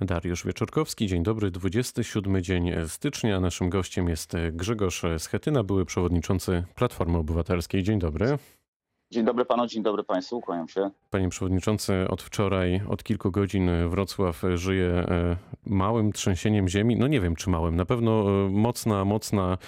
Dariusz 0.00 0.46
Wieczorkowski, 0.46 1.06
dzień 1.06 1.22
dobry, 1.22 1.50
27 1.50 2.42
dzień 2.42 2.72
stycznia. 2.86 3.40
Naszym 3.40 3.70
gościem 3.70 4.08
jest 4.08 4.32
Grzegorz 4.52 5.02
Schetyna, 5.18 5.64
były 5.64 5.84
przewodniczący 5.84 6.64
Platformy 6.74 7.18
Obywatelskiej. 7.18 7.82
Dzień 7.82 7.98
dobry. 7.98 8.38
Dzień 9.12 9.24
dobry 9.24 9.44
panu, 9.44 9.66
dzień 9.66 9.82
dobry 9.82 10.04
państwu, 10.04 10.40
kłaniam 10.40 10.68
się. 10.68 10.90
Panie 11.10 11.28
przewodniczący, 11.28 12.08
od 12.08 12.22
wczoraj, 12.22 12.80
od 12.88 13.02
kilku 13.02 13.30
godzin 13.30 13.70
Wrocław 13.88 14.42
żyje 14.54 14.86
e, 14.86 15.36
małym 15.66 16.12
trzęsieniem 16.12 16.68
ziemi. 16.68 16.96
No 16.96 17.06
nie 17.06 17.20
wiem 17.20 17.36
czy 17.36 17.50
małym, 17.50 17.76
na 17.76 17.84
pewno 17.84 18.30
e, 18.46 18.50
mocna, 18.50 19.04
mocna 19.04 19.58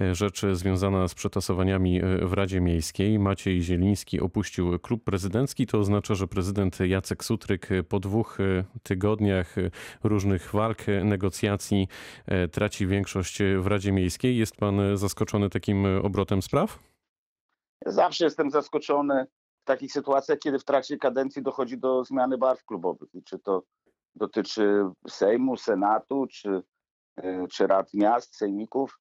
e, 0.00 0.14
rzecz 0.14 0.42
związana 0.52 1.08
z 1.08 1.14
przetasowaniami 1.14 2.00
w 2.22 2.32
Radzie 2.32 2.60
Miejskiej. 2.60 3.18
Maciej 3.18 3.62
Zieliński 3.62 4.20
opuścił 4.20 4.78
klub 4.78 5.04
prezydencki. 5.04 5.66
To 5.66 5.78
oznacza, 5.78 6.14
że 6.14 6.26
prezydent 6.26 6.80
Jacek 6.80 7.24
Sutryk 7.24 7.68
po 7.88 8.00
dwóch 8.00 8.38
tygodniach 8.82 9.56
różnych 10.04 10.50
walk, 10.52 10.78
negocjacji 11.04 11.88
traci 12.52 12.86
większość 12.86 13.38
w 13.58 13.66
Radzie 13.66 13.92
Miejskiej. 13.92 14.36
Jest 14.36 14.56
pan 14.56 14.96
zaskoczony 14.96 15.50
takim 15.50 15.86
obrotem 16.02 16.42
spraw? 16.42 16.93
Zawsze 17.86 18.24
jestem 18.24 18.50
zaskoczony 18.50 19.26
w 19.62 19.64
takich 19.64 19.92
sytuacjach, 19.92 20.38
kiedy 20.38 20.58
w 20.58 20.64
trakcie 20.64 20.98
kadencji 20.98 21.42
dochodzi 21.42 21.78
do 21.78 22.04
zmiany 22.04 22.38
barw 22.38 22.64
klubowych. 22.64 23.14
I 23.14 23.22
czy 23.22 23.38
to 23.38 23.62
dotyczy 24.14 24.84
Sejmu, 25.08 25.56
Senatu, 25.56 26.26
czy, 26.26 26.62
e, 27.16 27.46
czy 27.48 27.66
rad 27.66 27.94
miast, 27.94 28.36
sejmików. 28.36 28.98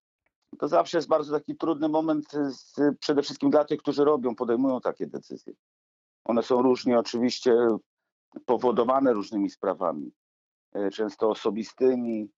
To 0.59 0.67
zawsze 0.67 0.97
jest 0.97 1.07
bardzo 1.07 1.33
taki 1.33 1.55
trudny 1.55 1.89
moment 1.89 2.25
z, 2.47 2.75
przede 2.99 3.21
wszystkim 3.21 3.49
dla 3.49 3.65
tych, 3.65 3.79
którzy 3.79 4.05
robią, 4.05 4.35
podejmują 4.35 4.81
takie 4.81 5.07
decyzje. 5.07 5.53
One 6.25 6.43
są 6.43 6.61
różnie 6.61 6.99
oczywiście 6.99 7.55
powodowane 8.45 9.13
różnymi 9.13 9.49
sprawami, 9.49 10.11
e, 10.73 10.89
często 10.89 11.29
osobistymi, 11.29 12.29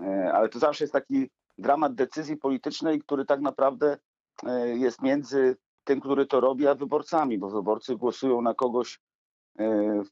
e, 0.00 0.32
ale 0.32 0.48
to 0.48 0.58
zawsze 0.58 0.84
jest 0.84 0.92
taki 0.92 1.30
dramat 1.58 1.94
decyzji 1.94 2.36
politycznej, 2.36 3.00
który 3.00 3.24
tak 3.24 3.40
naprawdę 3.40 3.98
jest 4.74 5.02
między 5.02 5.56
tym, 5.86 6.00
który 6.00 6.26
to 6.26 6.40
robi, 6.40 6.66
a 6.66 6.74
wyborcami, 6.74 7.38
bo 7.38 7.50
wyborcy 7.50 7.96
głosują 7.96 8.42
na 8.42 8.54
kogoś 8.54 9.00
e, 9.58 9.64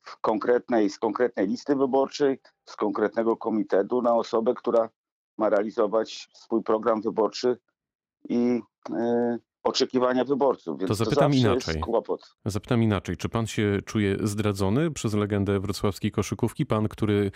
w 0.02 0.20
konkretnej, 0.20 0.90
z 0.90 0.98
konkretnej 0.98 1.46
listy 1.46 1.76
wyborczej, 1.76 2.40
z 2.64 2.76
konkretnego 2.76 3.36
komitetu, 3.36 4.02
na 4.02 4.14
osobę, 4.14 4.54
która 4.54 4.88
ma 5.38 5.48
realizować 5.48 6.28
swój 6.34 6.62
program 6.62 7.02
wyborczy 7.02 7.58
i 8.28 8.60
e, 8.90 9.38
oczekiwania 9.64 10.24
wyborców. 10.24 10.78
Więc 10.78 10.88
to 10.88 10.94
zapytam 10.94 11.32
to 11.32 11.38
inaczej. 11.38 11.82
Zapytam 12.44 12.82
inaczej. 12.82 13.16
Czy 13.16 13.28
pan 13.28 13.46
się 13.46 13.78
czuje 13.86 14.16
zdradzony 14.22 14.90
przez 14.90 15.14
legendę 15.14 15.60
wrocławskiej 15.60 16.10
koszykówki? 16.10 16.66
Pan, 16.66 16.88
który 16.88 17.30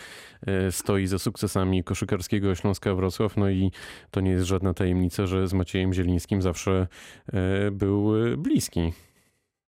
e, 0.47 0.73
stoi 0.73 1.06
za 1.06 1.19
sukcesami 1.19 1.84
koszykarskiego 1.84 2.55
Śląska 2.55 2.95
Wrocław, 2.95 3.37
no 3.37 3.51
i 3.51 3.71
to 4.11 4.21
nie 4.21 4.31
jest 4.31 4.47
żadna 4.47 4.75
tajemnica, 4.75 5.27
że 5.27 5.49
z 5.49 5.53
Maciejem 5.53 5.93
Zielińskim 5.93 6.43
zawsze 6.43 6.87
e, 7.33 7.71
był 7.71 8.12
bliski. 8.39 8.93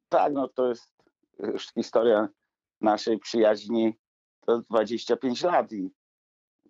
Tak, 0.10 0.34
no 0.34 0.48
to 0.48 0.70
jest 0.70 0.94
już 1.40 1.68
historia 1.74 2.28
naszej 2.82 3.20
przyjaźni 3.20 3.94
to 4.46 4.62
25 4.70 5.44
lat 5.44 5.72
i 5.72 5.92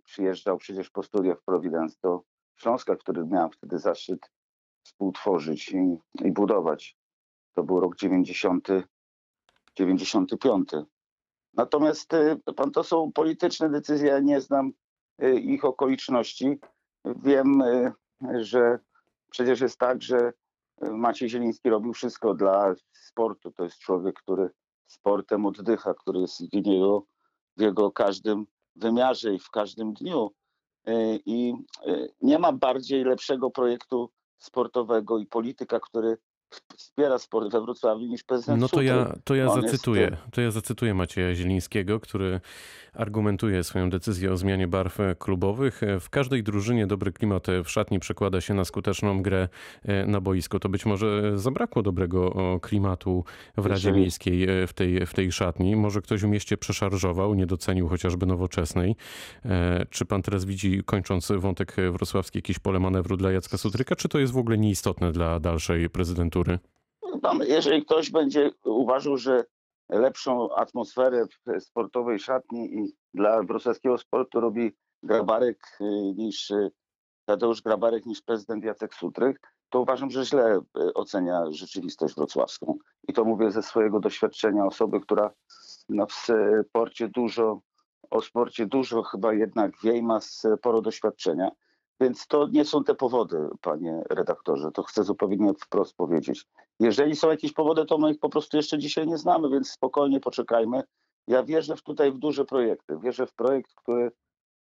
przyjeżdżał 0.03 0.57
przecież 0.57 0.89
po 0.89 1.03
studiach 1.03 1.39
w 1.39 1.43
Providence 1.43 1.97
do 2.03 2.21
Śląska, 2.55 2.95
który 2.95 3.25
miał 3.25 3.49
wtedy 3.51 3.79
zaszczyt 3.79 4.31
współtworzyć 4.83 5.71
i, 5.71 5.97
i 6.25 6.31
budować. 6.31 6.97
To 7.55 7.63
był 7.63 7.79
rok 7.79 7.95
90, 7.95 8.67
95. 9.75 10.69
Natomiast 11.53 12.13
y, 12.13 12.53
pan, 12.55 12.71
to 12.71 12.83
są 12.83 13.11
polityczne 13.11 13.69
decyzje, 13.69 14.07
ja 14.07 14.19
nie 14.19 14.41
znam 14.41 14.71
y, 15.23 15.39
ich 15.39 15.65
okoliczności. 15.65 16.59
Wiem, 17.05 17.61
y, 17.61 17.93
że 18.43 18.79
przecież 19.29 19.61
jest 19.61 19.79
tak, 19.79 20.01
że 20.01 20.33
Maciej 20.81 21.29
Zieliński 21.29 21.69
robił 21.69 21.93
wszystko 21.93 22.33
dla 22.33 22.73
sportu. 22.93 23.51
To 23.51 23.63
jest 23.63 23.77
człowiek, 23.77 24.19
który 24.19 24.49
sportem 24.87 25.45
oddycha, 25.45 25.93
który 25.93 26.19
jest 26.19 26.41
w 26.41 26.53
jego, 26.53 27.03
w 27.57 27.61
jego 27.61 27.91
każdym 27.91 28.45
wymiarze 28.75 29.33
i 29.33 29.39
w 29.39 29.49
każdym 29.49 29.93
dniu. 29.93 30.31
I 31.25 31.53
nie 32.21 32.39
ma 32.39 32.51
bardziej 32.51 33.03
lepszego 33.03 33.51
projektu 33.51 34.11
sportowego 34.39 35.17
i 35.17 35.25
polityka, 35.25 35.79
który 35.79 36.17
wspiera 36.77 37.19
sport 37.19 37.51
we 37.51 37.61
Wrocławiu 37.61 38.05
niż 38.05 38.23
prezydent 38.23 38.61
No 38.61 38.69
to 38.69 38.81
ja, 38.81 39.13
to 39.23 39.35
ja 39.35 39.53
zacytuję, 39.61 40.17
to 40.31 40.41
ja 40.41 40.51
zacytuję 40.51 40.93
Macieja 40.93 41.35
Zielińskiego, 41.35 41.99
który 41.99 42.41
argumentuje 42.93 43.63
swoją 43.63 43.89
decyzję 43.89 44.31
o 44.31 44.37
zmianie 44.37 44.67
barw 44.67 44.97
klubowych. 45.19 45.81
W 45.99 46.09
każdej 46.09 46.43
drużynie 46.43 46.87
dobry 46.87 47.11
klimat 47.11 47.47
w 47.63 47.69
szatni 47.69 47.99
przekłada 47.99 48.41
się 48.41 48.53
na 48.53 48.65
skuteczną 48.65 49.21
grę 49.21 49.49
e, 49.83 50.05
na 50.05 50.21
boisku. 50.21 50.59
To 50.59 50.69
być 50.69 50.85
może 50.85 51.37
zabrakło 51.37 51.83
dobrego 51.83 52.33
klimatu 52.61 53.23
w 53.57 53.65
Radzie 53.65 53.91
Miejskiej 53.91 54.43
e, 54.49 54.67
w 54.67 54.73
tej, 54.73 55.05
w 55.05 55.13
tej 55.13 55.31
szatni. 55.31 55.75
Może 55.75 56.01
ktoś 56.01 56.21
w 56.21 56.27
mieście 56.27 56.57
przeszarżował, 56.57 57.33
nie 57.33 57.45
docenił 57.45 57.87
chociażby 57.87 58.25
nowoczesnej. 58.25 58.95
E, 59.45 59.85
czy 59.89 60.05
pan 60.05 60.21
teraz 60.21 60.45
widzi, 60.45 60.81
kończąc 60.85 61.31
wątek 61.37 61.75
wrocławski, 61.91 62.37
jakieś 62.37 62.59
pole 62.59 62.79
manewru 62.79 63.17
dla 63.17 63.31
Jacka 63.31 63.57
Sutryka, 63.57 63.95
czy 63.95 64.09
to 64.09 64.19
jest 64.19 64.33
w 64.33 64.37
ogóle 64.37 64.57
nieistotne 64.57 65.11
dla 65.11 65.39
dalszej 65.39 65.89
prezydentury? 65.89 66.38
Jeżeli 67.47 67.85
ktoś 67.85 68.11
będzie 68.11 68.51
uważał, 68.63 69.17
że 69.17 69.43
lepszą 69.89 70.55
atmosferę 70.55 71.25
w 71.25 71.61
sportowej 71.63 72.19
szatni 72.19 72.73
i 72.73 72.93
dla 73.13 73.43
wrocławskiego 73.43 73.97
sportu 73.97 74.39
robi 74.39 74.71
Grabarek 75.03 75.77
y, 75.81 75.83
niż 76.15 76.51
y, 76.51 76.71
Tadeusz 77.25 77.61
Grabarek 77.61 78.05
niż 78.05 78.21
prezydent 78.21 78.63
Jacek 78.63 78.93
Sutryk, 78.93 79.39
to 79.69 79.79
uważam, 79.79 80.09
że 80.09 80.25
źle 80.25 80.57
y, 80.57 80.93
ocenia 80.93 81.51
rzeczywistość 81.51 82.15
wrocławską. 82.15 82.77
I 83.07 83.13
to 83.13 83.25
mówię 83.25 83.51
ze 83.51 83.63
swojego 83.63 83.99
doświadczenia 83.99 84.65
osoby, 84.65 84.99
która 84.99 85.31
no, 85.89 86.05
w 86.05 86.13
sporcie 86.69 87.07
dużo, 87.07 87.61
o 88.09 88.21
sporcie 88.21 88.65
dużo 88.65 89.03
chyba 89.03 89.33
jednak 89.33 89.71
wie 89.83 89.97
i 89.97 90.03
ma 90.03 90.19
sporo 90.21 90.81
doświadczenia. 90.81 91.51
Więc 92.01 92.27
to 92.27 92.47
nie 92.47 92.65
są 92.65 92.83
te 92.83 92.95
powody, 92.95 93.49
panie 93.61 94.03
redaktorze. 94.09 94.71
To 94.71 94.83
chcę 94.83 95.03
zupełnie 95.03 95.53
wprost 95.53 95.95
powiedzieć. 95.95 96.45
Jeżeli 96.79 97.15
są 97.15 97.29
jakieś 97.29 97.53
powody, 97.53 97.85
to 97.85 97.97
my 97.97 98.11
ich 98.11 98.19
po 98.19 98.29
prostu 98.29 98.57
jeszcze 98.57 98.77
dzisiaj 98.77 99.07
nie 99.07 99.17
znamy, 99.17 99.49
więc 99.49 99.69
spokojnie 99.69 100.19
poczekajmy. 100.19 100.83
Ja 101.27 101.43
wierzę 101.43 101.75
w 101.75 101.81
tutaj 101.81 102.11
w 102.11 102.17
duże 102.17 102.45
projekty. 102.45 102.97
Wierzę 102.99 103.27
w 103.27 103.33
projekt, 103.33 103.75
który 103.75 104.11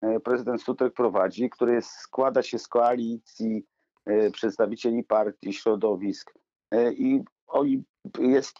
e, 0.00 0.20
prezydent 0.20 0.62
Sutek 0.62 0.94
prowadzi, 0.94 1.50
który 1.50 1.72
jest, 1.72 1.90
składa 1.90 2.42
się 2.42 2.58
z 2.58 2.68
koalicji 2.68 3.64
e, 4.06 4.30
przedstawicieli 4.30 5.04
partii, 5.04 5.52
środowisk 5.52 6.34
e, 6.70 6.92
i 6.92 7.24
oni, 7.46 7.84
jest 8.18 8.56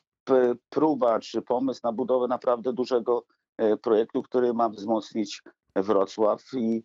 próba 0.68 1.20
czy 1.20 1.42
pomysł 1.42 1.80
na 1.84 1.92
budowę 1.92 2.28
naprawdę 2.28 2.72
dużego 2.72 3.24
projektu, 3.82 4.22
który 4.22 4.54
ma 4.54 4.68
wzmocnić 4.68 5.42
Wrocław 5.76 6.42
i 6.54 6.82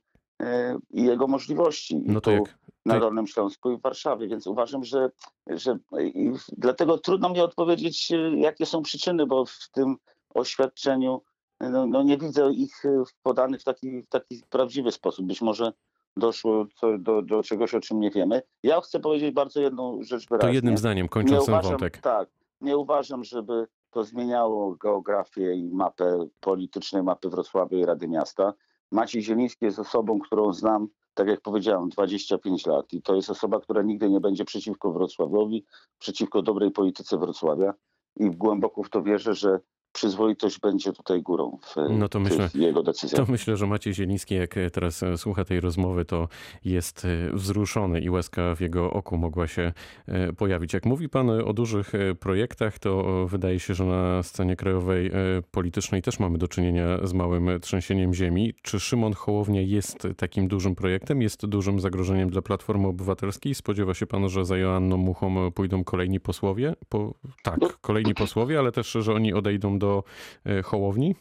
i 0.89 1.03
jego 1.03 1.27
możliwości. 1.27 2.01
No 2.05 2.21
to 2.21 2.31
jak? 2.31 2.57
Na 2.85 2.99
Dolnym 2.99 3.27
Śląsku 3.27 3.71
i 3.71 3.77
w 3.77 3.81
Warszawie, 3.81 4.27
więc 4.27 4.47
uważam, 4.47 4.83
że, 4.83 5.11
że 5.47 5.77
i 6.13 6.31
dlatego 6.57 6.97
trudno 6.97 7.29
mi 7.29 7.39
odpowiedzieć, 7.39 8.11
jakie 8.35 8.65
są 8.65 8.81
przyczyny, 8.81 9.25
bo 9.25 9.45
w 9.45 9.69
tym 9.71 9.95
oświadczeniu 10.33 11.21
no, 11.59 11.87
no 11.87 12.03
nie 12.03 12.17
widzę 12.17 12.51
ich 12.53 12.83
podanych 13.23 13.61
w 13.61 13.63
taki, 13.63 14.01
w 14.01 14.07
taki 14.07 14.41
prawdziwy 14.49 14.91
sposób. 14.91 15.25
Być 15.25 15.41
może 15.41 15.73
doszło 16.17 16.65
do, 16.99 17.21
do 17.21 17.43
czegoś, 17.43 17.73
o 17.73 17.79
czym 17.79 17.99
nie 17.99 18.11
wiemy. 18.11 18.41
Ja 18.63 18.81
chcę 18.81 18.99
powiedzieć 18.99 19.33
bardzo 19.33 19.61
jedną 19.61 20.03
rzecz 20.03 20.29
wyraźnie. 20.29 20.49
To 20.49 20.53
jednym 20.53 20.77
zdaniem, 20.77 21.07
kończąc 21.07 21.45
ten 21.45 21.61
wątek. 21.61 21.97
Tak, 21.97 22.29
nie 22.61 22.77
uważam, 22.77 23.23
żeby 23.23 23.67
to 23.91 24.03
zmieniało 24.03 24.75
geografię 24.75 25.53
i 25.53 25.69
mapę 25.69 26.27
politycznej 26.39 27.03
mapy 27.03 27.29
Wrocławia 27.29 27.77
i 27.77 27.85
Rady 27.85 28.07
Miasta. 28.07 28.53
Maciej 28.91 29.23
Zieliński 29.23 29.65
jest 29.65 29.79
osobą, 29.79 30.19
którą 30.19 30.53
znam, 30.53 30.87
tak 31.13 31.27
jak 31.27 31.41
powiedziałem, 31.41 31.89
25 31.89 32.65
lat. 32.65 32.93
I 32.93 33.01
to 33.01 33.15
jest 33.15 33.29
osoba, 33.29 33.59
która 33.59 33.81
nigdy 33.81 34.09
nie 34.09 34.19
będzie 34.19 34.45
przeciwko 34.45 34.91
Wrocławiowi, 34.91 35.65
przeciwko 35.99 36.41
dobrej 36.41 36.71
polityce 36.71 37.17
Wrocławia. 37.17 37.73
I 38.15 38.29
głęboko 38.31 38.83
w 38.83 38.89
to 38.89 39.03
wierzę, 39.03 39.33
że 39.33 39.59
przyzwoitość 39.91 40.59
będzie 40.59 40.93
tutaj 40.93 41.21
górą 41.21 41.57
w 41.61 41.75
no 41.89 42.09
to 42.09 42.19
myślę, 42.19 42.49
jego 42.53 42.83
decyzjach. 42.83 43.25
To 43.25 43.31
myślę, 43.31 43.57
że 43.57 43.67
Maciej 43.67 43.93
Zieliński, 43.93 44.35
jak 44.35 44.55
teraz 44.73 45.05
słucha 45.17 45.45
tej 45.45 45.59
rozmowy, 45.59 46.05
to 46.05 46.27
jest 46.65 47.05
e, 47.05 47.33
wzruszony 47.33 48.01
i 48.01 48.09
łezka 48.09 48.55
w 48.55 48.61
jego 48.61 48.91
oku 48.93 49.17
mogła 49.17 49.47
się 49.47 49.73
e, 50.07 50.33
pojawić. 50.33 50.73
Jak 50.73 50.85
mówi 50.85 51.09
pan 51.09 51.29
o 51.29 51.53
dużych 51.53 51.95
e, 51.95 52.15
projektach, 52.15 52.79
to 52.79 53.25
wydaje 53.27 53.59
się, 53.59 53.73
że 53.73 53.85
na 53.85 54.23
scenie 54.23 54.55
krajowej 54.55 55.11
politycznej 55.51 56.01
też 56.01 56.19
mamy 56.19 56.37
do 56.37 56.47
czynienia 56.47 57.07
z 57.07 57.13
małym 57.13 57.49
trzęsieniem 57.61 58.13
ziemi. 58.13 58.53
Czy 58.61 58.79
Szymon 58.79 59.13
Hołownia 59.13 59.61
jest 59.61 60.07
takim 60.17 60.47
dużym 60.47 60.75
projektem, 60.75 61.21
jest 61.21 61.45
dużym 61.45 61.79
zagrożeniem 61.79 62.29
dla 62.29 62.41
Platformy 62.41 62.87
Obywatelskiej? 62.87 63.55
Spodziewa 63.55 63.93
się 63.93 64.07
pan, 64.07 64.29
że 64.29 64.45
za 64.45 64.57
Joanną 64.57 64.97
Muchą 64.97 65.51
pójdą 65.51 65.83
kolejni 65.83 66.19
posłowie? 66.19 66.75
Po, 66.89 67.13
tak, 67.43 67.59
kolejni 67.81 68.13
posłowie, 68.13 68.59
ale 68.59 68.71
też, 68.71 68.91
że 68.91 69.13
oni 69.13 69.33
odejdą 69.33 69.76
do 69.79 70.03
e, 70.45 70.61
Hołowni? 70.61 71.15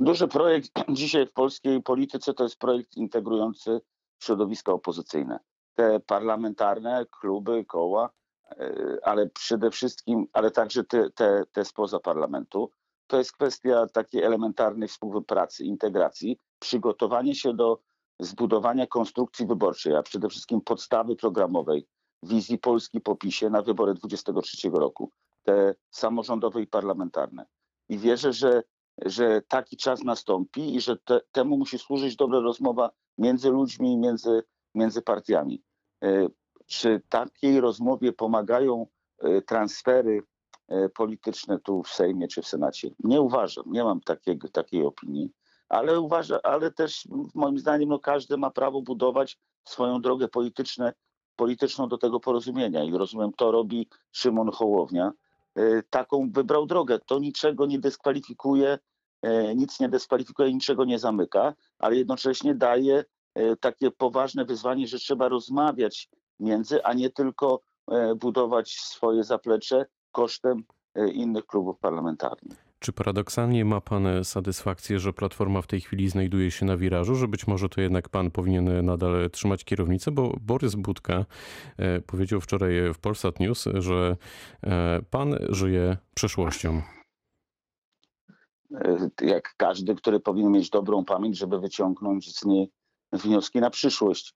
Duży 0.00 0.28
projekt 0.28 0.70
dzisiaj 0.88 1.26
w 1.26 1.32
polskiej 1.32 1.82
polityce 1.82 2.34
to 2.34 2.42
jest 2.42 2.58
projekt 2.58 2.96
integrujący 2.96 3.80
środowiska 4.22 4.72
opozycyjne. 4.72 5.38
Te 5.74 6.00
parlamentarne, 6.00 7.06
kluby, 7.20 7.64
koła, 7.64 8.10
e, 8.50 8.98
ale 9.02 9.26
przede 9.26 9.70
wszystkim, 9.70 10.26
ale 10.32 10.50
także 10.50 10.84
te, 10.84 11.10
te, 11.10 11.42
te 11.52 11.64
spoza 11.64 12.00
parlamentu. 12.00 12.70
To 13.06 13.18
jest 13.18 13.32
kwestia 13.32 13.86
takiej 13.86 14.22
elementarnej 14.22 14.88
współpracy, 14.88 15.64
integracji, 15.64 16.38
przygotowanie 16.58 17.34
się 17.34 17.54
do 17.54 17.78
zbudowania 18.20 18.86
konstrukcji 18.86 19.46
wyborczej, 19.46 19.96
a 19.96 20.02
przede 20.02 20.28
wszystkim 20.28 20.60
podstawy 20.60 21.16
programowej 21.16 21.86
wizji 22.22 22.58
Polski 22.58 23.00
po 23.00 23.16
PiSie 23.16 23.50
na 23.50 23.62
wybory 23.62 23.94
23 23.94 24.70
roku, 24.70 25.10
te 25.42 25.74
samorządowe 25.90 26.62
i 26.62 26.66
parlamentarne. 26.66 27.46
I 27.88 27.98
wierzę, 27.98 28.32
że, 28.32 28.62
że 29.04 29.42
taki 29.48 29.76
czas 29.76 30.02
nastąpi 30.02 30.74
i 30.74 30.80
że 30.80 30.96
te, 30.96 31.20
temu 31.32 31.58
musi 31.58 31.78
służyć 31.78 32.16
dobra 32.16 32.40
rozmowa 32.40 32.90
między 33.18 33.50
ludźmi 33.50 33.92
i 33.92 33.96
między, 33.96 34.42
między 34.74 35.02
partiami. 35.02 35.62
E, 36.04 36.28
czy 36.66 37.02
takiej 37.08 37.60
rozmowie 37.60 38.12
pomagają 38.12 38.86
e, 39.18 39.42
transfery 39.42 40.22
e, 40.68 40.88
polityczne 40.88 41.58
tu 41.58 41.82
w 41.82 41.88
Sejmie 41.88 42.28
czy 42.28 42.42
w 42.42 42.48
Senacie? 42.48 42.90
Nie 43.04 43.20
uważam, 43.20 43.64
nie 43.66 43.84
mam 43.84 44.00
takiego, 44.00 44.48
takiej 44.48 44.84
opinii, 44.84 45.30
ale 45.68 46.00
uważam, 46.00 46.38
ale 46.42 46.70
też 46.70 47.08
moim 47.34 47.58
zdaniem 47.58 47.88
no, 47.88 47.98
każdy 47.98 48.36
ma 48.36 48.50
prawo 48.50 48.82
budować 48.82 49.38
swoją 49.64 50.00
drogę 50.00 50.28
polityczną 51.36 51.88
do 51.88 51.98
tego 51.98 52.20
porozumienia 52.20 52.84
i 52.84 52.92
rozumiem, 52.92 53.32
to 53.36 53.50
robi 53.50 53.88
Szymon 54.12 54.50
Hołownia. 54.50 55.12
Taką 55.90 56.30
wybrał 56.30 56.66
drogę. 56.66 56.98
To 57.06 57.18
niczego 57.18 57.66
nie 57.66 57.78
dyskwalifikuje, 57.78 58.78
nic 59.56 59.80
nie 59.80 59.88
dyskwalifikuje, 59.88 60.54
niczego 60.54 60.84
nie 60.84 60.98
zamyka, 60.98 61.54
ale 61.78 61.96
jednocześnie 61.96 62.54
daje 62.54 63.04
E, 63.34 63.56
takie 63.56 63.90
poważne 63.90 64.44
wyzwanie, 64.44 64.86
że 64.86 64.98
trzeba 64.98 65.28
rozmawiać 65.28 66.08
między, 66.40 66.84
a 66.84 66.92
nie 66.92 67.10
tylko 67.10 67.60
e, 67.90 68.14
budować 68.14 68.70
swoje 68.70 69.24
zaplecze 69.24 69.86
kosztem 70.12 70.64
e, 70.94 71.08
innych 71.08 71.46
klubów 71.46 71.78
parlamentarnych. 71.78 72.63
Czy 72.84 72.92
paradoksalnie 72.92 73.64
ma 73.64 73.80
Pan 73.80 74.24
satysfakcję, 74.24 74.98
że 74.98 75.12
Platforma 75.12 75.62
w 75.62 75.66
tej 75.66 75.80
chwili 75.80 76.08
znajduje 76.08 76.50
się 76.50 76.66
na 76.66 76.76
wirażu, 76.76 77.14
że 77.14 77.28
być 77.28 77.46
może 77.46 77.68
to 77.68 77.80
jednak 77.80 78.08
Pan 78.08 78.30
powinien 78.30 78.86
nadal 78.86 79.30
trzymać 79.30 79.64
kierownicę? 79.64 80.10
Bo 80.10 80.36
Borys 80.40 80.74
Budka 80.74 81.24
powiedział 82.06 82.40
wczoraj 82.40 82.72
w 82.94 82.98
Polsat 82.98 83.40
News, 83.40 83.64
że 83.74 84.16
Pan 85.10 85.36
żyje 85.48 85.96
przeszłością. 86.14 86.82
Jak 89.20 89.54
każdy, 89.56 89.94
który 89.94 90.20
powinien 90.20 90.52
mieć 90.52 90.70
dobrą 90.70 91.04
pamięć, 91.04 91.38
żeby 91.38 91.60
wyciągnąć 91.60 92.38
z 92.38 92.44
niej 92.44 92.70
wnioski 93.12 93.60
na 93.60 93.70
przyszłość. 93.70 94.34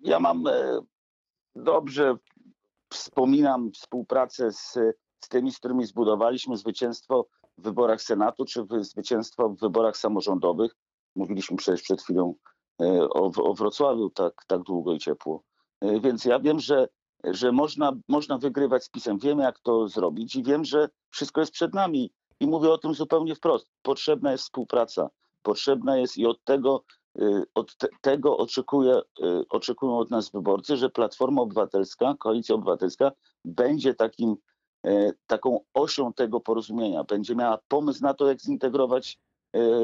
Ja 0.00 0.20
mam 0.20 0.46
e, 0.46 0.80
dobrze, 1.56 2.16
wspominam 2.92 3.70
współpracę 3.72 4.52
z, 4.52 4.78
z 5.24 5.28
tymi, 5.28 5.52
z 5.52 5.58
którymi 5.58 5.86
zbudowaliśmy 5.86 6.56
zwycięstwo 6.56 7.26
w 7.58 7.62
wyborach 7.62 8.02
Senatu, 8.02 8.44
czy 8.44 8.64
zwycięstwo 8.80 9.48
w 9.48 9.60
wyborach 9.60 9.96
samorządowych. 9.96 10.76
Mówiliśmy 11.16 11.56
przecież 11.56 11.82
przed 11.82 12.02
chwilą 12.02 12.34
e, 12.80 13.08
o, 13.08 13.30
o 13.36 13.54
Wrocławiu 13.54 14.10
tak, 14.10 14.44
tak 14.46 14.62
długo 14.62 14.92
i 14.92 14.98
ciepło. 14.98 15.42
E, 15.80 16.00
więc 16.00 16.24
ja 16.24 16.38
wiem, 16.38 16.60
że, 16.60 16.88
że 17.24 17.52
można, 17.52 17.92
można 18.08 18.38
wygrywać 18.38 18.84
z 18.84 18.90
pisem. 18.90 19.18
Wiemy, 19.18 19.42
jak 19.42 19.60
to 19.60 19.88
zrobić 19.88 20.36
i 20.36 20.42
wiem, 20.42 20.64
że 20.64 20.88
wszystko 21.10 21.40
jest 21.40 21.52
przed 21.52 21.74
nami. 21.74 22.12
I 22.40 22.46
mówię 22.46 22.70
o 22.70 22.78
tym 22.78 22.94
zupełnie 22.94 23.34
wprost. 23.34 23.70
Potrzebna 23.82 24.32
jest 24.32 24.44
współpraca 24.44 25.10
potrzebna 25.44 25.96
jest 25.96 26.18
i 26.18 26.26
od 26.26 26.44
tego, 26.44 26.84
y, 27.18 27.42
od 27.54 27.76
te, 27.76 27.88
tego 28.00 28.36
oczekuje, 28.36 29.00
oczekują 29.48 29.98
od 29.98 30.10
nas 30.10 30.30
wyborcy, 30.30 30.76
że 30.76 30.90
Platforma 30.90 31.42
Obywatelska, 31.42 32.14
Koalicja 32.18 32.54
Obywatelska 32.54 33.12
będzie 33.44 33.94
takim, 33.94 34.30
e, 34.30 34.36
taką 35.26 35.60
osią 35.74 36.12
tego 36.12 36.40
porozumienia, 36.40 37.04
będzie 37.04 37.34
miała 37.34 37.58
pomysł 37.68 38.02
na 38.02 38.14
to, 38.14 38.28
jak 38.28 38.40
zintegrować 38.40 39.18
E, 39.18 39.33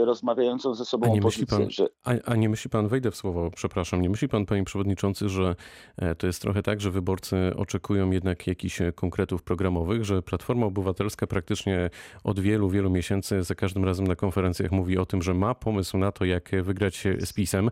rozmawiającą 0.05 0.75
ze 0.75 0.85
sobą 0.85 1.07
a 1.07 1.15
nie 1.15 1.21
opozycję. 1.21 1.59
Pan, 1.59 1.71
że... 1.71 1.89
a, 2.05 2.11
a, 2.25 2.37
nie 2.37 2.49
myśli 2.49 2.71
pan, 2.71 2.89
wejdę 2.89 3.11
w 3.11 3.17
słowo, 3.17 3.51
przepraszam, 3.57 4.03
nie 4.03 4.11
myśli 4.11 4.29
pan, 4.29 4.47
panie 4.47 4.65
przewodniczący, 4.65 5.29
że 5.29 5.57
e, 5.97 6.15
to 6.15 6.27
jest 6.27 6.43
trochę 6.43 6.63
tak, 6.63 6.81
że 6.81 6.91
wyborcy 6.91 7.37
oczekują 7.57 8.11
jednak 8.11 8.47
jakichś 8.47 8.81
e, 8.81 8.93
konkretów 8.93 9.43
programowych, 9.43 10.05
że 10.05 10.23
Platforma 10.23 10.67
Obywatelska 10.67 11.27
praktycznie 11.27 11.91
od 12.25 12.41
wielu, 12.41 12.69
wielu 12.69 12.91
miesięcy 12.91 13.43
za 13.43 13.55
każdym 13.55 13.85
razem 13.85 14.07
na 14.07 14.17
konferencjach 14.17 14.73
mówi 14.73 14.99
o 14.99 15.07
tym, 15.07 15.23
że 15.23 15.35
ma 15.35 15.55
pomysł 15.55 15.99
na 15.99 16.13
to, 16.13 16.25
jak 16.25 16.51
wygrać 16.63 17.05
z 17.19 17.33
PiSem. 17.33 17.71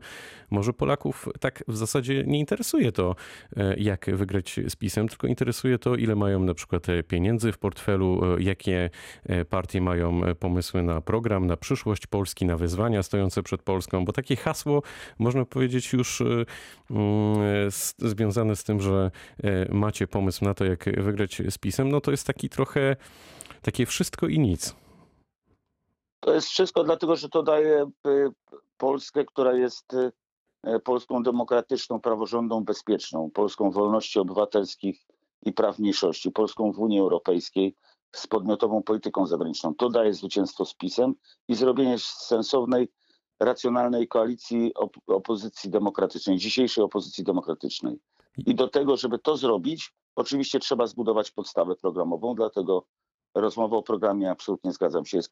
Może 0.51 0.73
Polaków 0.73 1.29
tak 1.41 1.65
w 1.69 1.77
zasadzie 1.77 2.25
nie 2.27 2.39
interesuje 2.39 2.93
to, 2.93 3.15
jak 3.77 4.17
wygrać 4.17 4.61
z 4.69 4.77
PiSem, 4.77 5.09
tylko 5.09 5.27
interesuje 5.27 5.79
to, 5.79 5.95
ile 5.95 6.17
mają 6.17 6.41
na 6.41 6.55
przykład 6.55 6.87
pieniędzy 7.09 7.53
w 7.53 7.59
portfelu, 7.59 8.21
jakie 8.39 8.91
partie 9.51 9.81
mają 9.81 10.21
pomysły 10.41 10.83
na 10.83 11.01
program, 11.01 11.47
na 11.47 11.57
przyszłość, 11.57 11.88
przyszłość 11.89 12.07
Polski, 12.07 12.47
na 12.47 12.57
wyzwania 12.57 13.03
stojące 13.03 13.43
przed 13.43 13.63
Polską, 13.63 14.05
bo 14.05 14.13
takie 14.13 14.37
hasło, 14.37 14.83
można 15.19 15.45
powiedzieć, 15.45 15.93
już 15.93 16.21
y, 16.21 16.47
mm, 16.91 17.71
związane 17.99 18.57
z 18.57 18.65
tym, 18.65 18.81
że 18.81 19.11
y, 19.45 19.69
macie 19.73 20.07
pomysł 20.07 20.45
na 20.45 20.55
to, 20.55 20.65
jak 20.65 20.85
wygrać 21.03 21.43
z 21.51 21.59
PiSem, 21.59 21.89
no 21.89 22.01
to 22.01 22.11
jest 22.11 22.27
taki 22.27 22.49
trochę 22.49 22.97
takie 23.63 23.87
wszystko 23.87 24.27
i 24.27 24.39
nic. 24.39 24.75
To 26.21 26.35
jest 26.35 26.49
wszystko 26.49 26.85
dlatego, 26.85 27.17
że 27.17 27.29
to 27.29 27.43
daje 27.43 27.83
y, 28.07 28.29
Polskę, 28.79 29.25
która 29.25 29.53
jest 29.53 29.97
Polską 30.85 31.23
demokratyczną, 31.23 32.01
praworządną, 32.01 32.65
bezpieczną, 32.65 33.31
Polską 33.31 33.71
wolności 33.71 34.19
obywatelskich 34.19 35.07
i 35.43 35.53
praw 35.53 35.79
mniejszości, 35.79 36.31
Polską 36.31 36.73
w 36.73 36.79
Unii 36.79 37.01
Europejskiej, 37.01 37.75
z 38.13 38.27
podmiotową 38.27 38.83
polityką 38.83 39.27
zagraniczną. 39.27 39.75
To 39.75 39.89
daje 39.89 40.15
zwycięstwo 40.15 40.65
z 40.65 40.75
PiSem 40.75 41.15
i 41.49 41.55
zrobienie 41.55 41.99
sensownej, 41.99 42.89
racjonalnej 43.41 44.09
koalicji 44.09 44.75
op 44.75 44.97
opozycji 45.07 45.71
demokratycznej, 45.71 46.39
dzisiejszej 46.39 46.85
opozycji 46.85 47.25
demokratycznej. 47.25 48.01
I 48.47 48.55
do 48.55 48.69
tego, 48.69 48.97
żeby 48.97 49.19
to 49.19 49.37
zrobić, 49.37 49.93
oczywiście 50.17 50.59
trzeba 50.59 50.87
zbudować 50.87 51.31
podstawę 51.31 51.77
programową, 51.77 52.35
dlatego 52.35 52.87
rozmowa 53.35 53.77
o 53.77 53.83
programie, 53.83 54.31
absolutnie 54.31 54.73
zgadzam 54.73 55.07
się, 55.07 55.17
jest 55.17 55.31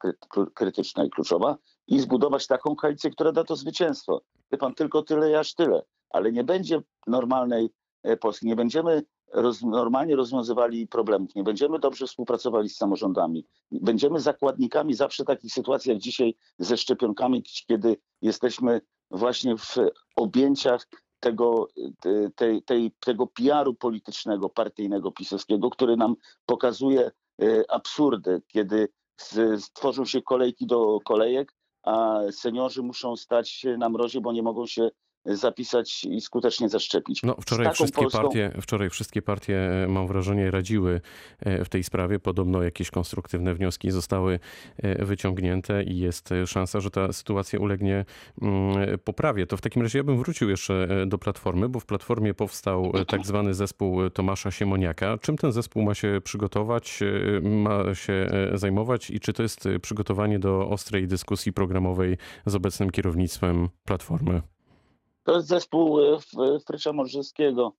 krytyczna 0.53 1.05
i 1.05 1.09
kluczowa 1.09 1.57
i 1.87 1.99
zbudować 1.99 2.47
taką 2.47 2.75
koalicję, 2.75 3.09
która 3.09 3.31
da 3.31 3.43
to 3.43 3.55
zwycięstwo. 3.55 4.21
Wie 4.51 4.57
pan, 4.57 4.75
tylko 4.75 5.03
tyle, 5.03 5.39
aż 5.39 5.53
tyle. 5.53 5.83
Ale 6.09 6.31
nie 6.31 6.43
będzie 6.43 6.81
normalnej 7.07 7.69
e, 8.03 8.17
Polski. 8.17 8.47
Nie 8.47 8.55
będziemy 8.55 9.03
roz, 9.33 9.61
normalnie 9.61 10.15
rozwiązywali 10.15 10.87
problemów, 10.87 11.35
nie 11.35 11.43
będziemy 11.43 11.79
dobrze 11.79 12.07
współpracowali 12.07 12.69
z 12.69 12.77
samorządami, 12.77 13.45
będziemy 13.71 14.19
zakładnikami 14.19 14.93
zawsze 14.93 15.25
takich 15.25 15.53
sytuacji 15.53 15.91
jak 15.91 15.99
dzisiaj 15.99 16.35
ze 16.59 16.77
szczepionkami, 16.77 17.43
kiedy 17.67 17.97
jesteśmy 18.21 18.81
właśnie 19.11 19.57
w 19.57 19.75
objęciach 20.15 20.87
tego, 21.19 21.67
tej, 22.65 22.91
tego 22.99 23.27
PR-u 23.27 23.73
politycznego, 23.73 24.49
partyjnego, 24.49 25.11
pisowskiego, 25.11 25.69
który 25.69 25.97
nam 25.97 26.15
pokazuje 26.45 27.11
e, 27.41 27.71
absurdy, 27.71 28.41
kiedy 28.47 28.87
stworzą 29.59 30.05
się 30.05 30.21
kolejki 30.21 30.65
do 30.65 30.99
kolejek, 31.05 31.53
a 31.83 32.19
seniorzy 32.31 32.83
muszą 32.83 33.15
stać 33.15 33.65
na 33.77 33.89
mrozie, 33.89 34.21
bo 34.21 34.33
nie 34.33 34.43
mogą 34.43 34.65
się 34.65 34.89
zapisać 35.35 36.03
i 36.03 36.21
skutecznie 36.21 36.69
zaszczepić. 36.69 37.23
No, 37.23 37.35
wczoraj, 37.41 37.73
wszystkie 37.73 38.01
Polską... 38.01 38.21
partie, 38.21 38.51
wczoraj 38.61 38.89
wszystkie 38.89 39.21
partie, 39.21 39.83
e, 39.83 39.87
mam 39.87 40.07
wrażenie, 40.07 40.51
radziły 40.51 41.01
e, 41.39 41.65
w 41.65 41.69
tej 41.69 41.83
sprawie. 41.83 42.19
Podobno 42.19 42.63
jakieś 42.63 42.91
konstruktywne 42.91 43.53
wnioski 43.53 43.91
zostały 43.91 44.39
e, 44.77 45.05
wyciągnięte 45.05 45.83
i 45.83 45.99
jest 45.99 46.29
szansa, 46.45 46.79
że 46.79 46.91
ta 46.91 47.13
sytuacja 47.13 47.59
ulegnie 47.59 48.05
mm, 48.41 48.99
poprawie. 49.03 49.47
To 49.47 49.57
w 49.57 49.61
takim 49.61 49.81
razie 49.81 49.99
ja 49.99 50.03
bym 50.03 50.17
wrócił 50.17 50.49
jeszcze 50.49 50.87
do 51.07 51.17
Platformy, 51.17 51.69
bo 51.69 51.79
w 51.79 51.85
Platformie 51.85 52.33
powstał 52.33 52.91
tak 53.07 53.25
zwany 53.25 53.53
zespół 53.53 54.09
Tomasza 54.09 54.51
Siemoniaka. 54.51 55.17
Czym 55.17 55.37
ten 55.37 55.51
zespół 55.51 55.83
ma 55.83 55.95
się 55.95 56.21
przygotować, 56.23 56.99
ma 57.41 57.95
się 57.95 58.29
zajmować 58.53 59.09
i 59.09 59.19
czy 59.19 59.33
to 59.33 59.43
jest 59.43 59.67
przygotowanie 59.81 60.39
do 60.39 60.69
ostrej 60.69 61.07
dyskusji 61.07 61.53
programowej 61.53 62.17
z 62.45 62.55
obecnym 62.55 62.89
kierownictwem 62.89 63.69
Platformy? 63.85 64.41
To 65.27 65.35
jest 65.35 65.47
zespół 65.47 66.01
e, 66.01 66.19
Frycza 66.67 66.93
Morzyskiego. 66.93 67.73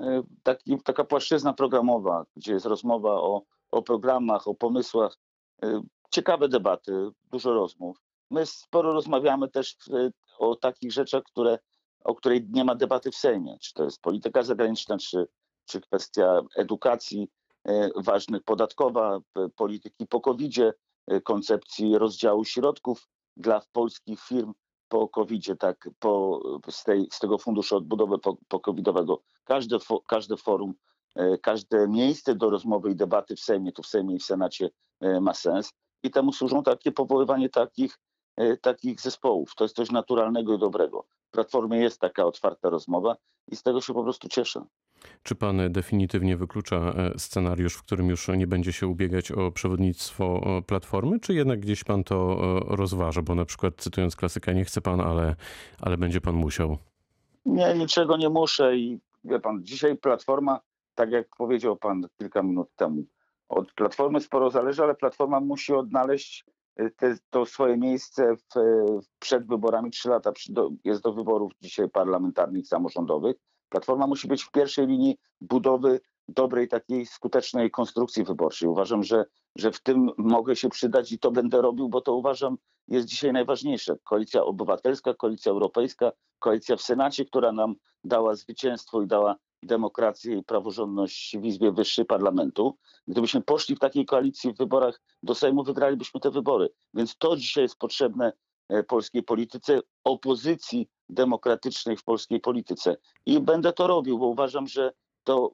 E, 0.00 0.22
taki, 0.42 0.82
taka 0.84 1.04
płaszczyzna 1.04 1.52
programowa, 1.52 2.26
gdzie 2.36 2.52
jest 2.52 2.66
rozmowa 2.66 3.12
o, 3.12 3.42
o 3.70 3.82
programach, 3.82 4.48
o 4.48 4.54
pomysłach. 4.54 5.16
E, 5.62 5.82
ciekawe 6.10 6.48
debaty, 6.48 6.92
dużo 7.24 7.54
rozmów. 7.54 8.02
My 8.30 8.46
sporo 8.46 8.92
rozmawiamy 8.92 9.48
też 9.48 9.76
o 10.38 10.56
takich 10.56 10.92
rzeczach, 10.92 11.22
które, 11.22 11.58
o 12.04 12.14
której 12.14 12.46
nie 12.50 12.64
ma 12.64 12.74
debaty 12.74 13.10
w 13.10 13.16
Sejmie. 13.16 13.56
Czy 13.60 13.74
to 13.74 13.84
jest 13.84 14.02
polityka 14.02 14.42
zagraniczna, 14.42 14.98
czy, 14.98 15.26
czy 15.64 15.80
kwestia 15.80 16.40
edukacji 16.56 17.28
ważnych, 17.96 18.42
podatkowa, 18.42 19.18
polityki 19.56 20.06
po 20.06 20.22
e, 21.06 21.20
koncepcji 21.20 21.98
rozdziału 21.98 22.44
środków 22.44 23.08
dla 23.36 23.62
polskich 23.72 24.20
firm 24.20 24.52
po 24.90 25.08
covid 25.08 25.44
tak, 25.58 25.88
po, 25.98 26.40
z, 26.70 26.84
tej, 26.84 27.08
z 27.12 27.18
tego 27.18 27.38
funduszu 27.38 27.76
odbudowy 27.76 28.18
po, 28.18 28.36
po 28.48 28.60
covidowego. 28.60 29.22
Każde, 29.44 29.78
fo, 29.78 30.00
każde 30.00 30.36
forum, 30.36 30.74
e, 31.16 31.38
każde 31.38 31.88
miejsce 31.88 32.34
do 32.34 32.50
rozmowy 32.50 32.90
i 32.90 32.96
debaty 32.96 33.36
w 33.36 33.40
Sejmie, 33.40 33.72
tu 33.72 33.82
w 33.82 33.86
Sejmie 33.86 34.14
i 34.14 34.18
w 34.18 34.24
Senacie 34.24 34.70
e, 35.00 35.20
ma 35.20 35.34
sens 35.34 35.72
i 36.02 36.10
temu 36.10 36.32
służą 36.32 36.62
takie 36.62 36.92
powoływanie 36.92 37.48
takich, 37.48 37.98
takich 38.60 39.00
zespołów. 39.00 39.54
To 39.54 39.64
jest 39.64 39.76
coś 39.76 39.90
naturalnego 39.90 40.54
i 40.54 40.58
dobrego. 40.58 41.04
W 41.28 41.30
Platformie 41.30 41.78
jest 41.78 42.00
taka 42.00 42.24
otwarta 42.24 42.70
rozmowa 42.70 43.16
i 43.48 43.56
z 43.56 43.62
tego 43.62 43.80
się 43.80 43.94
po 43.94 44.02
prostu 44.02 44.28
cieszę. 44.28 44.64
Czy 45.22 45.34
pan 45.34 45.72
definitywnie 45.72 46.36
wyklucza 46.36 46.76
e, 46.76 47.18
scenariusz, 47.18 47.74
w 47.74 47.82
którym 47.82 48.08
już 48.08 48.28
nie 48.28 48.46
będzie 48.46 48.72
się 48.72 48.86
ubiegać 48.86 49.32
o 49.32 49.52
przewodnictwo 49.52 50.40
Platformy, 50.66 51.20
czy 51.20 51.34
jednak 51.34 51.60
gdzieś 51.60 51.84
pan 51.84 52.04
to 52.04 52.40
e, 52.72 52.76
rozważa? 52.76 53.22
Bo 53.22 53.34
na 53.34 53.44
przykład 53.44 53.74
cytując 53.76 54.16
klasyka, 54.16 54.52
nie 54.52 54.64
chce 54.64 54.80
pan, 54.80 55.00
ale, 55.00 55.36
ale 55.80 55.96
będzie 55.96 56.20
pan 56.20 56.34
musiał. 56.34 56.78
Nie, 57.46 57.74
niczego 57.74 58.16
nie 58.16 58.28
muszę 58.28 58.76
i 58.76 58.98
wie 59.24 59.40
pan, 59.40 59.64
dzisiaj 59.64 59.96
Platforma, 59.96 60.60
tak 60.94 61.10
jak 61.10 61.36
powiedział 61.36 61.76
pan 61.76 62.06
kilka 62.18 62.42
minut 62.42 62.68
temu, 62.76 63.04
od 63.48 63.72
Platformy 63.72 64.20
sporo 64.20 64.50
zależy, 64.50 64.82
ale 64.82 64.94
Platforma 64.94 65.40
musi 65.40 65.72
odnaleźć 65.72 66.44
e, 66.48 66.52
te, 66.96 67.16
to 67.30 67.46
swoje 67.46 67.76
miejsce 67.76 68.36
w, 68.36 68.42
przed 69.18 69.46
wyborami. 69.46 69.90
Trzy 69.90 70.08
lata 70.08 70.32
do, 70.48 70.70
jest 70.84 71.02
do 71.02 71.12
wyborów 71.12 71.52
dzisiaj 71.60 71.90
parlamentarnych, 71.90 72.66
samorządowych 72.66 73.36
Platforma 73.70 74.06
musi 74.06 74.28
być 74.28 74.42
w 74.42 74.50
pierwszej 74.50 74.86
linii 74.86 75.18
budowy 75.40 76.00
dobrej, 76.28 76.68
takiej 76.68 77.06
skutecznej 77.06 77.70
konstrukcji 77.70 78.24
wyborczej. 78.24 78.68
Uważam, 78.68 79.02
że, 79.02 79.24
że 79.56 79.72
w 79.72 79.82
tym 79.82 80.10
mogę 80.18 80.56
się 80.56 80.68
przydać 80.68 81.12
i 81.12 81.18
to 81.18 81.30
będę 81.30 81.62
robił, 81.62 81.88
bo 81.88 82.00
to 82.00 82.14
uważam 82.14 82.56
jest 82.88 83.06
dzisiaj 83.06 83.32
najważniejsze. 83.32 83.96
Koalicja 84.04 84.44
Obywatelska, 84.44 85.14
Koalicja 85.14 85.52
Europejska, 85.52 86.12
koalicja 86.38 86.76
w 86.76 86.82
Senacie, 86.82 87.24
która 87.24 87.52
nam 87.52 87.74
dała 88.04 88.34
zwycięstwo 88.34 89.02
i 89.02 89.06
dała 89.06 89.36
demokrację 89.62 90.36
i 90.36 90.44
praworządność 90.44 91.36
w 91.38 91.44
Izbie 91.44 91.72
Wyższej 91.72 92.04
Parlamentu. 92.04 92.76
Gdybyśmy 93.08 93.40
poszli 93.40 93.76
w 93.76 93.78
takiej 93.78 94.06
koalicji 94.06 94.52
w 94.52 94.56
wyborach 94.56 95.00
do 95.22 95.34
Sejmu, 95.34 95.64
wygralibyśmy 95.64 96.20
te 96.20 96.30
wybory. 96.30 96.68
Więc 96.94 97.16
to 97.18 97.36
dzisiaj 97.36 97.62
jest 97.62 97.78
potrzebne 97.78 98.32
E, 98.70 98.82
polskiej 98.82 99.22
polityce, 99.22 99.80
opozycji 100.04 100.88
demokratycznej 101.08 101.96
w 101.96 102.04
polskiej 102.04 102.40
polityce. 102.40 102.96
I 103.26 103.40
będę 103.40 103.72
to 103.72 103.86
robił, 103.86 104.18
bo 104.18 104.26
uważam, 104.26 104.66
że 104.66 104.92
to 105.24 105.52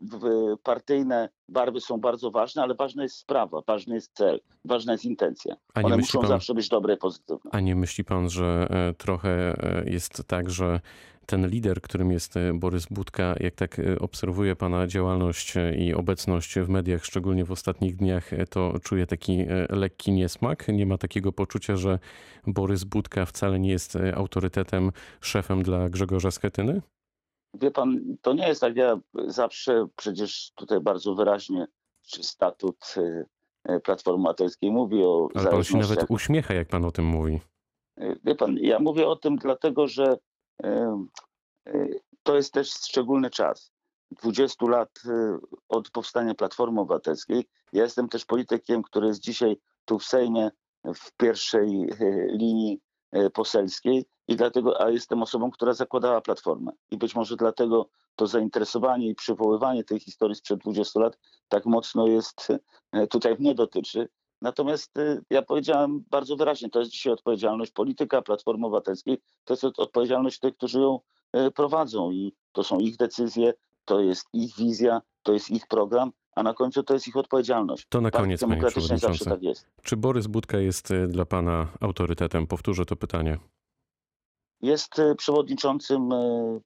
partyjne 0.62 1.28
barwy 1.48 1.80
są 1.80 2.00
bardzo 2.00 2.30
ważne, 2.30 2.62
ale 2.62 2.74
ważna 2.74 3.02
jest 3.02 3.16
sprawa, 3.16 3.60
ważny 3.66 3.94
jest 3.94 4.12
cel, 4.14 4.40
ważna 4.64 4.92
jest 4.92 5.04
intencja. 5.04 5.56
One 5.74 5.96
muszą 5.96 6.18
pan, 6.18 6.28
zawsze 6.28 6.54
być 6.54 6.68
dobre 6.68 6.94
i 6.94 6.96
pozytywne. 6.96 7.50
A 7.52 7.60
nie 7.60 7.76
myśli 7.76 8.04
pan, 8.04 8.30
że 8.30 8.66
e, 8.70 8.94
trochę 8.94 9.30
e, 9.30 9.90
jest 9.90 10.22
tak, 10.26 10.50
że 10.50 10.80
ten 11.26 11.48
lider, 11.48 11.80
którym 11.80 12.12
jest 12.12 12.36
e, 12.36 12.52
Borys 12.54 12.86
Budka, 12.86 13.34
jak 13.40 13.54
tak 13.54 13.80
obserwuje 14.00 14.56
pana 14.56 14.86
działalność 14.86 15.54
i 15.78 15.94
obecność 15.94 16.58
w 16.58 16.68
mediach, 16.68 17.04
szczególnie 17.04 17.44
w 17.44 17.52
ostatnich 17.52 17.96
dniach, 17.96 18.30
to 18.50 18.74
czuje 18.82 19.06
taki 19.06 19.46
lekki 19.70 20.12
niesmak. 20.12 20.68
Nie 20.68 20.86
ma 20.86 20.98
takiego 20.98 21.32
poczucia, 21.32 21.76
że 21.76 21.98
Borys 22.46 22.84
Budka 22.84 23.26
wcale 23.26 23.58
nie 23.58 23.70
jest 23.70 23.98
autorytetem, 24.14 24.92
szefem 25.20 25.62
dla 25.62 25.88
Grzegorza 25.88 26.30
Schetyny? 26.30 26.82
Wie 27.54 27.70
pan, 27.70 28.16
to 28.22 28.32
nie 28.32 28.48
jest 28.48 28.60
tak. 28.60 28.76
Ja 28.76 29.00
zawsze 29.26 29.86
przecież 29.96 30.52
tutaj 30.54 30.80
bardzo 30.80 31.14
wyraźnie, 31.14 31.66
czy 32.02 32.22
statut 32.22 32.94
Platformy 33.84 34.20
Obywatelskiej 34.20 34.70
mówi 34.70 35.02
o. 35.02 35.28
Ale 35.34 35.50
pan 35.50 35.64
się 35.64 35.78
nawet 35.78 36.06
uśmiecha, 36.08 36.54
jak 36.54 36.68
pan 36.68 36.84
o 36.84 36.92
tym 36.92 37.04
mówi. 37.04 37.40
Wie 38.24 38.34
pan, 38.34 38.58
ja 38.58 38.78
mówię 38.78 39.08
o 39.08 39.16
tym 39.16 39.36
dlatego, 39.36 39.88
że 39.88 40.16
to 42.22 42.36
jest 42.36 42.52
też 42.52 42.70
szczególny 42.70 43.30
czas. 43.30 43.72
20 44.10 44.66
lat 44.66 44.90
od 45.68 45.90
powstania 45.90 46.34
Platformy 46.34 46.80
Obywatelskiej. 46.80 47.48
Ja 47.72 47.82
jestem 47.82 48.08
też 48.08 48.24
politykiem, 48.24 48.82
który 48.82 49.06
jest 49.06 49.20
dzisiaj 49.20 49.56
tu 49.84 49.98
w 49.98 50.04
Sejmie 50.04 50.50
w 50.84 51.12
pierwszej 51.16 51.88
linii 52.28 52.80
poselskiej 53.34 54.06
i 54.28 54.36
dlatego, 54.36 54.80
a 54.80 54.90
jestem 54.90 55.22
osobą, 55.22 55.50
która 55.50 55.72
zakładała 55.72 56.20
platformę. 56.20 56.72
I 56.90 56.96
być 56.96 57.14
może 57.14 57.36
dlatego 57.36 57.88
to 58.16 58.26
zainteresowanie 58.26 59.08
i 59.08 59.14
przywoływanie 59.14 59.84
tej 59.84 60.00
historii 60.00 60.36
sprzed 60.36 60.60
20 60.60 61.00
lat 61.00 61.18
tak 61.48 61.66
mocno 61.66 62.06
jest, 62.06 62.48
e, 62.92 63.06
tutaj 63.06 63.36
mnie 63.38 63.54
dotyczy. 63.54 64.08
Natomiast 64.42 64.98
e, 64.98 65.20
ja 65.30 65.42
powiedziałem 65.42 66.04
bardzo 66.10 66.36
wyraźnie, 66.36 66.70
to 66.70 66.78
jest 66.78 66.90
dzisiaj 66.90 67.12
odpowiedzialność 67.12 67.72
polityka 67.72 68.22
Platformy 68.22 68.66
Obywatelskiej, 68.66 69.18
to 69.44 69.52
jest 69.54 69.64
odpowiedzialność 69.64 70.38
tych, 70.38 70.56
którzy 70.56 70.80
ją 70.80 71.00
e, 71.32 71.50
prowadzą 71.50 72.10
i 72.10 72.32
to 72.52 72.64
są 72.64 72.78
ich 72.78 72.96
decyzje, 72.96 73.54
to 73.84 74.00
jest 74.00 74.26
ich 74.32 74.56
wizja, 74.56 75.02
to 75.22 75.32
jest 75.32 75.50
ich 75.50 75.66
program, 75.66 76.12
a 76.36 76.42
na 76.42 76.54
końcu 76.54 76.82
to 76.82 76.94
jest 76.94 77.08
ich 77.08 77.16
odpowiedzialność. 77.16 77.86
To 77.88 78.00
na 78.00 78.10
koniec, 78.10 78.40
panie 78.40 78.56
przewodniczący. 78.56 78.98
Zawsze 79.06 79.24
tak 79.24 79.42
jest. 79.42 79.66
Czy 79.82 79.96
Borys 79.96 80.26
Budka 80.26 80.58
jest 80.58 80.88
dla 81.08 81.24
pana 81.24 81.68
autorytetem? 81.80 82.46
Powtórzę 82.46 82.84
to 82.84 82.96
pytanie. 82.96 83.38
Jest 84.62 84.94
przewodniczącym 85.18 86.08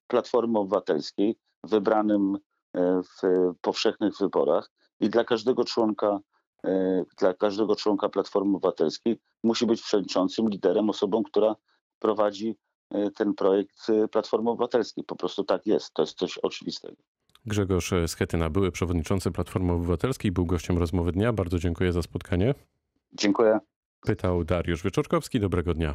Platformy 0.06 0.58
Obywatelskiej, 0.58 1.36
wybranym 1.64 2.38
w 2.74 3.52
powszechnych 3.60 4.12
wyborach 4.20 4.70
i 5.00 5.10
dla 5.10 5.24
każdego 5.24 5.64
członka 5.64 6.20
dla 7.18 7.34
każdego 7.34 7.76
członka 7.76 8.08
Platformy 8.08 8.56
Obywatelskiej 8.56 9.18
musi 9.44 9.66
być 9.66 9.82
przewodniczącym, 9.82 10.48
liderem, 10.48 10.90
osobą, 10.90 11.22
która 11.22 11.56
prowadzi 11.98 12.56
ten 13.16 13.34
projekt 13.34 13.86
Platformy 14.12 14.50
Obywatelskiej. 14.50 15.04
Po 15.04 15.16
prostu 15.16 15.44
tak 15.44 15.66
jest. 15.66 15.94
To 15.94 16.02
jest 16.02 16.18
coś 16.18 16.38
oczywistego. 16.38 16.96
Grzegorz 17.46 17.94
Schetyna, 18.06 18.50
były 18.50 18.72
przewodniczący 18.72 19.30
Platformy 19.30 19.72
Obywatelskiej, 19.72 20.32
był 20.32 20.46
gościem 20.46 20.78
rozmowy 20.78 21.12
dnia. 21.12 21.32
Bardzo 21.32 21.58
dziękuję 21.58 21.92
za 21.92 22.02
spotkanie. 22.02 22.54
Dziękuję. 23.12 23.58
Pytał 24.00 24.44
Dariusz 24.44 24.82
Wieczorkowski. 24.82 25.40
Dobrego 25.40 25.74
dnia. 25.74 25.94